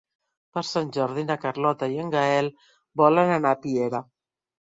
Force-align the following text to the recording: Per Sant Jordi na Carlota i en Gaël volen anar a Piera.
Per 0.57 0.61
Sant 0.67 0.87
Jordi 0.95 1.25
na 1.31 1.35
Carlota 1.43 1.89
i 1.95 1.99
en 2.03 2.09
Gaël 2.15 2.49
volen 3.03 3.35
anar 3.39 3.51
a 3.57 3.59
Piera. 3.67 4.01